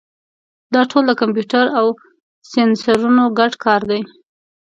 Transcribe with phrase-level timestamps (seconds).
[0.73, 1.85] دا ټول د کمپیوټر او
[2.51, 4.01] سینسرونو ګډ کار دی.